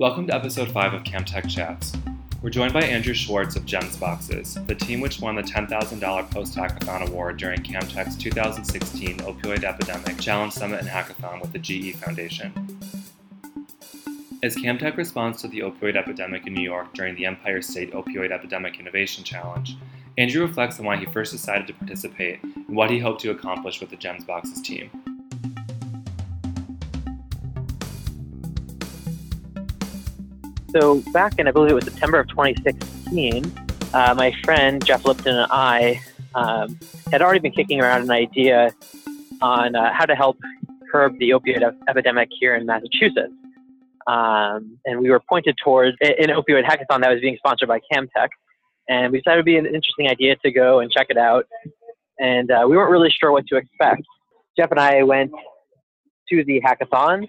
[0.00, 1.92] Welcome to episode 5 of CamTech Chats.
[2.40, 6.56] We're joined by Andrew Schwartz of GEMS Boxes, the team which won the $10,000 post
[6.56, 12.50] hackathon award during CamTech's 2016 Opioid Epidemic Challenge Summit and Hackathon with the GE Foundation.
[14.42, 18.30] As CamTech responds to the opioid epidemic in New York during the Empire State Opioid
[18.30, 19.76] Epidemic Innovation Challenge,
[20.16, 23.82] Andrew reflects on why he first decided to participate and what he hoped to accomplish
[23.82, 24.90] with the GEMS Boxes team.
[30.72, 33.52] So back in, I believe it was September of 2016,
[33.92, 36.00] uh, my friend Jeff Lipton and I
[36.36, 36.78] um,
[37.10, 38.70] had already been kicking around an idea
[39.42, 40.38] on uh, how to help
[40.92, 43.32] curb the opioid epidemic here in Massachusetts.
[44.06, 48.28] Um, and we were pointed towards an opioid hackathon that was being sponsored by CamTech.
[48.88, 51.46] And we decided it would be an interesting idea to go and check it out.
[52.20, 54.02] And uh, we weren't really sure what to expect.
[54.56, 55.32] Jeff and I went
[56.28, 57.28] to the hackathon,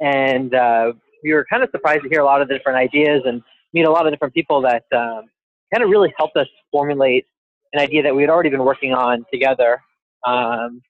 [0.00, 3.22] and uh, we were kind of surprised to hear a lot of the different ideas
[3.24, 5.24] and meet a lot of different people that um,
[5.72, 7.26] kind of really helped us formulate
[7.72, 9.80] an idea that we had already been working on together.
[10.26, 10.82] Um,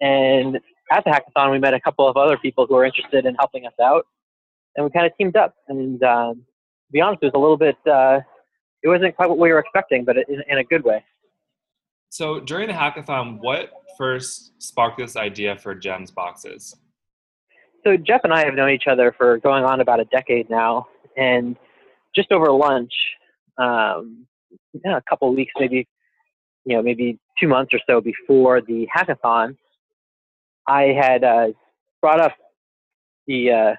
[0.00, 0.56] and
[0.90, 3.66] at the hackathon, we met a couple of other people who were interested in helping
[3.66, 4.06] us out,
[4.76, 5.54] and we kind of teamed up.
[5.68, 8.20] And um, to be honest, it was a little bit, uh,
[8.82, 11.04] it wasn't quite what we were expecting, but in, in a good way.
[12.10, 16.76] So during the hackathon, what first sparked this idea for GEMS boxes?
[17.84, 20.86] So Jeff and I have known each other for going on about a decade now,
[21.16, 21.56] and
[22.14, 22.92] just over lunch,
[23.58, 24.26] um,
[24.84, 25.86] a couple weeks, maybe,
[26.64, 29.56] you know, maybe two months or so before the hackathon,
[30.66, 31.48] I had uh,
[32.00, 32.32] brought up
[33.26, 33.74] the uh,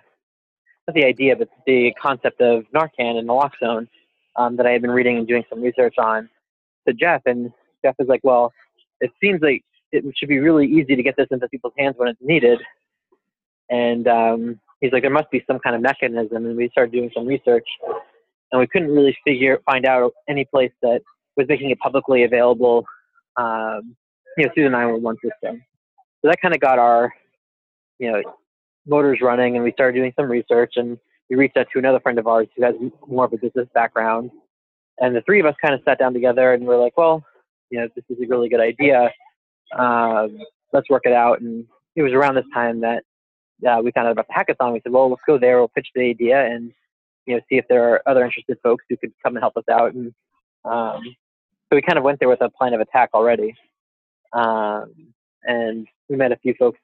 [0.88, 3.88] not the idea, but the concept of Narcan and naloxone
[4.35, 6.29] um, that I had been reading and doing some research on
[6.88, 7.51] to Jeff, and
[7.83, 8.51] Jeff was like, "Well,
[8.99, 12.09] it seems like it should be really easy to get this into people's hands when
[12.09, 12.59] it's needed."
[13.69, 16.45] And um, he's like, there must be some kind of mechanism.
[16.45, 17.67] And we started doing some research,
[18.52, 21.01] and we couldn't really figure find out any place that
[21.38, 22.85] was making it publicly available,
[23.38, 23.96] um,
[24.38, 25.63] you know, through the 911 system.
[26.22, 27.13] So that kind of got our,
[28.00, 28.22] you know,
[28.85, 30.73] motors running, and we started doing some research.
[30.75, 30.97] And
[31.29, 32.75] we reached out to another friend of ours who has
[33.07, 34.31] more of a business background,
[35.00, 37.23] and the three of us kind of sat down together and we're like, well,
[37.69, 39.09] you know, this is a really good idea.
[39.78, 40.38] Um,
[40.72, 41.41] let's work it out.
[41.41, 41.66] And
[41.96, 43.03] it was around this time that
[43.66, 44.74] uh, we found out about the hackathon.
[44.74, 45.57] We said, well, let's go there.
[45.57, 46.72] We'll pitch the idea and
[47.25, 49.63] you know see if there are other interested folks who could come and help us
[49.69, 49.94] out.
[49.94, 50.13] And
[50.66, 51.03] um,
[51.69, 53.56] so we kind of went there with a plan of attack already.
[54.34, 55.13] Um,
[55.44, 56.79] and we met a few folks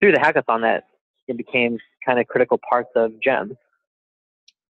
[0.00, 0.84] through the hackathon that
[1.26, 3.56] it became kind of critical parts of GEMS.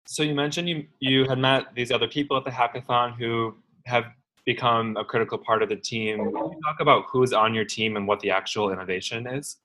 [0.07, 3.55] So you mentioned you you had met these other people at the hackathon who
[3.85, 4.05] have
[4.45, 6.17] become a critical part of the team.
[6.17, 9.57] Can you talk about who's on your team and what the actual innovation is?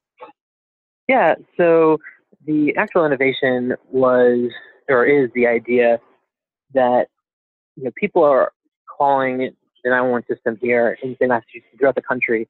[1.10, 1.98] Yeah, so
[2.46, 4.48] the actual innovation was
[4.88, 5.98] or is the idea
[6.72, 7.08] that
[7.74, 8.52] you know people are
[8.96, 12.48] calling the 911 system here in Massachusetts throughout the country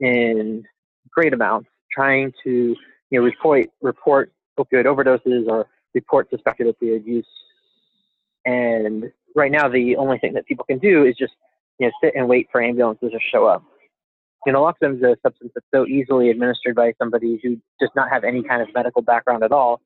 [0.00, 0.64] in
[1.08, 2.76] great amounts, trying to
[3.08, 7.26] you know report report opioid overdoses or report suspected opioid use.
[8.44, 11.32] And right now, the only thing that people can do is just
[11.78, 13.64] you know sit and wait for ambulances to show up
[14.46, 18.10] you know, naloxone is a substance that's so easily administered by somebody who does not
[18.10, 19.80] have any kind of medical background at all.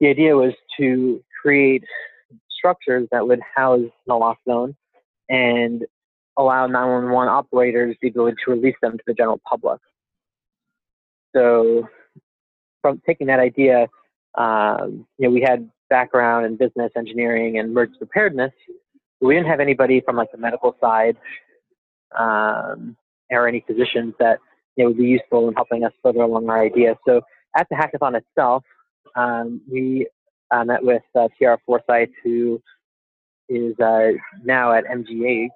[0.00, 1.84] The idea was to create
[2.50, 4.74] structures that would house naloxone
[5.28, 5.84] and
[6.36, 9.80] allow 911 operators the ability to release them to the general public.
[11.34, 11.88] So,
[12.82, 13.88] from taking that idea,
[14.36, 18.52] um, you know, we had background in business, engineering, and emergency preparedness.
[19.20, 21.16] we didn't have anybody from like the medical side
[22.18, 22.96] um,
[23.30, 24.38] or any positions that
[24.76, 26.96] you know, would be useful in helping us further along our idea.
[27.06, 27.20] So
[27.56, 28.64] at the hackathon itself,
[29.16, 30.06] um, we
[30.50, 32.60] uh, met with uh, Tiara Forsyth, who
[33.48, 34.12] is uh,
[34.44, 35.48] now at MGH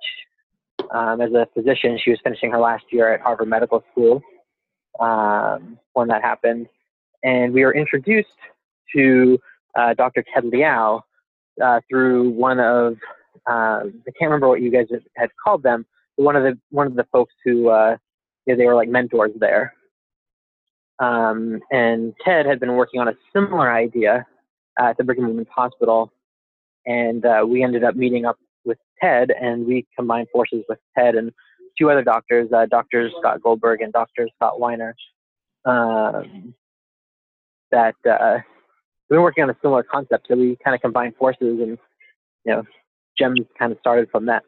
[0.90, 1.98] um, as a physician.
[2.02, 4.22] She was finishing her last year at Harvard Medical School
[5.00, 6.66] um, when that happened.
[7.22, 8.28] And we were introduced
[8.94, 9.38] to
[9.74, 10.24] uh, Dr.
[10.32, 11.02] Ted Liao
[11.62, 12.94] uh, through one of,
[13.48, 14.86] uh, I can't remember what you guys
[15.16, 15.84] had called them,
[16.18, 17.96] one of the one of the folks who uh,
[18.46, 19.74] they were like mentors there.
[20.98, 24.26] Um, and Ted had been working on a similar idea
[24.78, 26.12] at the Brigham and Women's Hospital,
[26.86, 31.14] and uh, we ended up meeting up with Ted, and we combined forces with Ted
[31.14, 31.30] and
[31.78, 33.10] two other doctors, uh, Dr.
[33.18, 34.28] Scott Goldberg and Dr.
[34.34, 34.96] Scott Weiner,
[35.64, 36.52] um,
[37.70, 38.38] that uh,
[39.08, 40.26] we were working on a similar concept.
[40.28, 41.78] So we kind of combined forces, and
[42.44, 42.64] you know,
[43.16, 44.42] GEMS kind of started from that.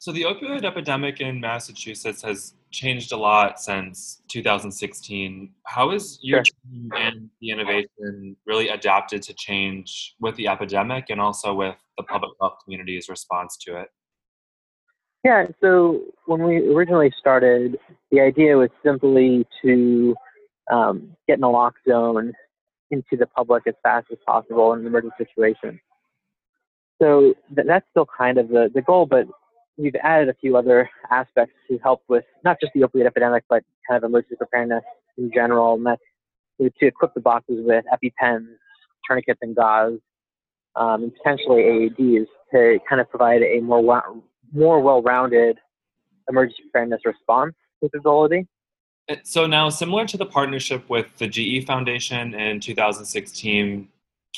[0.00, 5.50] So the opioid epidemic in Massachusetts has changed a lot since 2016.
[5.64, 6.54] How has your sure.
[6.70, 12.04] team and the innovation really adapted to change with the epidemic and also with the
[12.04, 13.88] public health community's response to it?
[15.24, 17.76] Yeah, so when we originally started,
[18.12, 20.14] the idea was simply to
[20.70, 22.32] um, get in a lock zone
[22.92, 25.80] into the public as fast as possible in an emergency situation.
[27.02, 29.26] So th- that's still kind of the, the goal, but
[29.78, 33.62] we've added a few other aspects to help with not just the opioid epidemic, but
[33.88, 34.84] kind of emergency preparedness
[35.16, 35.74] in general.
[35.74, 36.02] And that's
[36.60, 38.48] to equip the boxes with EpiPens,
[39.06, 40.00] tourniquets, and gauze,
[40.74, 44.02] um, and potentially AEDs to kind of provide a more
[44.52, 45.58] more well-rounded
[46.28, 48.46] emergency preparedness response capability.
[49.22, 53.88] So now, similar to the partnership with the GE Foundation in 2016,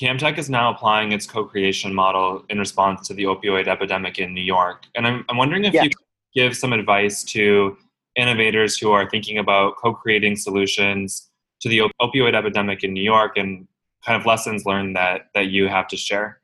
[0.01, 4.43] Camtech is now applying its co-creation model in response to the opioid epidemic in New
[4.43, 4.85] York.
[4.95, 5.83] And I'm, I'm wondering if yeah.
[5.83, 7.77] you could give some advice to
[8.17, 11.31] innovators who are thinking about co-creating solutions
[11.61, 13.69] to the op- opioid epidemic in New York and
[14.05, 16.41] kind of lessons learned that, that you have to share.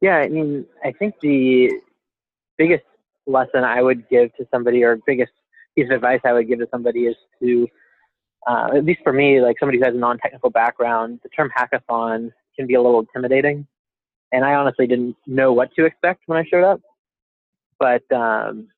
[0.00, 1.72] Yeah, I mean, I think the
[2.58, 2.84] biggest
[3.26, 5.32] lesson I would give to somebody or biggest
[5.74, 7.66] piece of advice I would give to somebody is to
[8.46, 12.32] uh, at least for me, like somebody who has a non-technical background, the term hackathon
[12.54, 13.66] can be a little intimidating.
[14.32, 16.80] And I honestly didn't know what to expect when I showed up,
[17.78, 18.68] but um,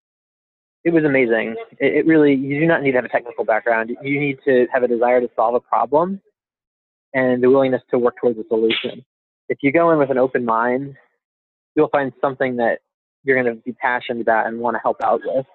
[0.84, 1.56] it was amazing.
[1.78, 3.90] It, it really, you do not need to have a technical background.
[4.02, 6.20] You need to have a desire to solve a problem
[7.14, 9.04] and the willingness to work towards a solution.
[9.48, 10.94] If you go in with an open mind,
[11.74, 12.80] you'll find something that
[13.24, 15.46] you're going to be passionate about and want to help out with.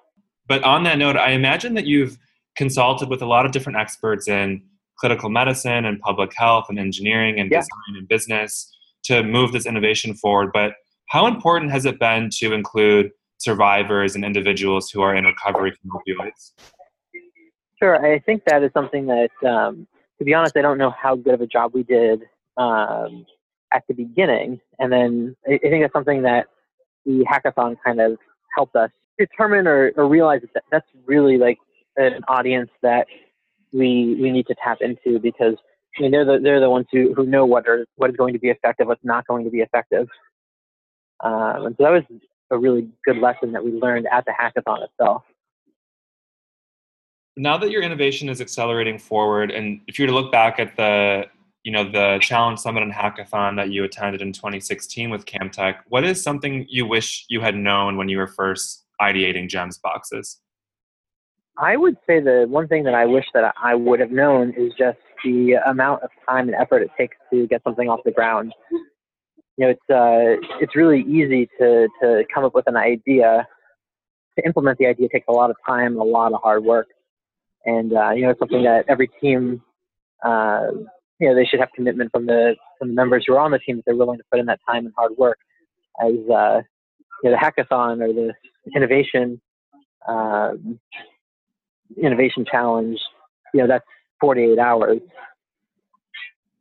[0.48, 2.18] But on that note, I imagine that you've
[2.56, 4.62] consulted with a lot of different experts in
[5.00, 7.60] clinical medicine and public health and engineering and yeah.
[7.60, 8.72] design and business
[9.04, 10.52] to move this innovation forward.
[10.54, 10.74] But
[11.10, 15.92] how important has it been to include survivors and individuals who are in recovery from
[15.92, 16.54] opioids?
[17.82, 19.88] Sure, I think that is something that, um,
[20.20, 22.22] to be honest, I don't know how good of a job we did
[22.58, 23.26] um,
[23.74, 24.62] at the beginning.
[24.80, 26.48] And then I, I think that's something that
[27.06, 28.18] the hackathon kind of
[28.56, 31.58] helped us determine or, or realize that that's really like
[31.98, 33.08] an audience that
[33.72, 35.56] we we need to tap into because
[35.98, 38.34] I mean they're the they're the ones who, who know what are what is going
[38.34, 40.08] to be effective, what's not going to be effective.
[41.24, 42.04] Um, and so that was
[42.52, 45.24] a really good lesson that we learned at the hackathon itself.
[47.36, 50.76] Now that your innovation is accelerating forward, and if you were to look back at
[50.76, 51.26] the
[51.64, 56.04] you know the challenge summit and hackathon that you attended in 2016 with camtech what
[56.04, 60.42] is something you wish you had known when you were first ideating gems boxes
[61.58, 64.74] I would say the one thing that I wish that I would have known is
[64.78, 68.54] just the amount of time and effort it takes to get something off the ground.
[69.58, 73.48] You know, it's uh, it's really easy to to come up with an idea.
[74.38, 76.88] To implement the idea takes a lot of time a lot of hard work,
[77.66, 79.62] and uh, you know, it's something that every team,
[80.26, 80.70] uh,
[81.20, 83.60] you know, they should have commitment from the from the members who are on the
[83.60, 85.38] team that they're willing to put in that time and hard work.
[86.02, 86.62] As uh,
[87.24, 88.34] you know, the hackathon or the
[88.76, 89.40] innovation
[90.08, 90.80] um,
[92.02, 93.00] innovation challenge,
[93.54, 93.86] you know, that's
[94.22, 95.00] 48 hours.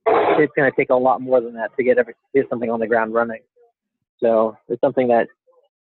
[0.06, 2.81] It's going to take a lot more than that to get every, get something on
[2.81, 3.40] the ground running.
[4.20, 5.29] So it's something that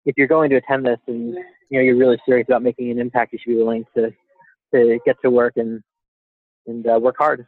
[0.06, 1.36] if you're going to attend this and
[1.70, 4.12] you know you're really serious about making an impact, you should be willing to
[4.74, 5.84] to get to work and
[6.66, 7.46] and uh, work hard.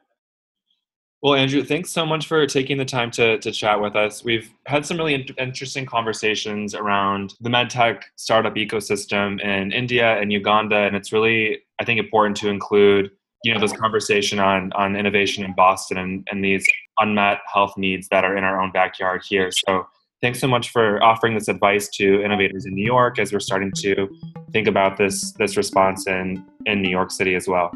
[1.21, 4.23] Well, Andrew, thanks so much for taking the time to, to chat with us.
[4.23, 10.31] We've had some really in- interesting conversations around the medtech startup ecosystem in India and
[10.31, 13.11] Uganda, and it's really, I think, important to include
[13.43, 16.67] you know this conversation on on innovation in Boston and, and these
[16.99, 19.49] unmet health needs that are in our own backyard here.
[19.51, 19.87] So
[20.21, 23.71] thanks so much for offering this advice to innovators in New York as we're starting
[23.77, 24.09] to
[24.51, 27.71] think about this this response in in New York City as well.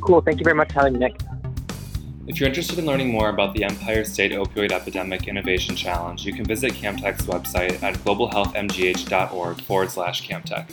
[0.00, 0.20] Cool.
[0.20, 1.20] Thank you very much for having me, Nick.
[2.28, 6.34] If you're interested in learning more about the Empire State Opioid Epidemic Innovation Challenge, you
[6.34, 10.66] can visit Camtech's website at globalhealthmgh.org forward slash Camtech.